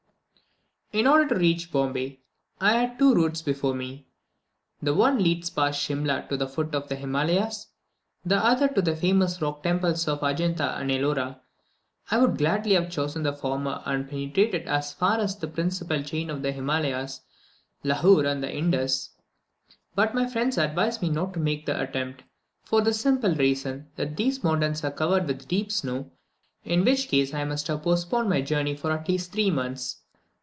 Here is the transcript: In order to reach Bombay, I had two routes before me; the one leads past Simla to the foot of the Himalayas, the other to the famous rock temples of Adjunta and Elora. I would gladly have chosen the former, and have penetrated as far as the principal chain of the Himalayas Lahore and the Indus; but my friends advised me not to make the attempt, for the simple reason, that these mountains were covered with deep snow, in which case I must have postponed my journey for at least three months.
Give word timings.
In 0.93 1.07
order 1.07 1.25
to 1.29 1.39
reach 1.39 1.71
Bombay, 1.71 2.19
I 2.59 2.73
had 2.73 2.99
two 2.99 3.13
routes 3.15 3.41
before 3.41 3.73
me; 3.73 4.09
the 4.81 4.93
one 4.93 5.23
leads 5.23 5.49
past 5.49 5.81
Simla 5.81 6.25
to 6.27 6.35
the 6.35 6.49
foot 6.49 6.75
of 6.75 6.89
the 6.89 6.97
Himalayas, 6.97 7.67
the 8.25 8.35
other 8.35 8.67
to 8.67 8.81
the 8.81 8.93
famous 8.97 9.41
rock 9.41 9.63
temples 9.63 10.05
of 10.09 10.19
Adjunta 10.21 10.77
and 10.77 10.91
Elora. 10.91 11.39
I 12.11 12.17
would 12.17 12.37
gladly 12.37 12.73
have 12.73 12.89
chosen 12.91 13.23
the 13.23 13.31
former, 13.31 13.81
and 13.85 14.01
have 14.01 14.09
penetrated 14.11 14.67
as 14.67 14.91
far 14.91 15.17
as 15.21 15.37
the 15.37 15.47
principal 15.47 16.03
chain 16.03 16.29
of 16.29 16.41
the 16.41 16.51
Himalayas 16.51 17.21
Lahore 17.85 18.25
and 18.25 18.43
the 18.43 18.51
Indus; 18.53 19.11
but 19.95 20.13
my 20.13 20.27
friends 20.27 20.57
advised 20.57 21.01
me 21.01 21.09
not 21.09 21.33
to 21.35 21.39
make 21.39 21.65
the 21.65 21.81
attempt, 21.81 22.23
for 22.65 22.81
the 22.81 22.93
simple 22.93 23.33
reason, 23.33 23.87
that 23.95 24.17
these 24.17 24.43
mountains 24.43 24.83
were 24.83 24.91
covered 24.91 25.25
with 25.25 25.47
deep 25.47 25.71
snow, 25.71 26.11
in 26.65 26.83
which 26.83 27.07
case 27.07 27.33
I 27.33 27.45
must 27.45 27.67
have 27.67 27.83
postponed 27.83 28.27
my 28.29 28.41
journey 28.41 28.75
for 28.75 28.91
at 28.91 29.07
least 29.07 29.31
three 29.31 29.49
months. 29.49 29.99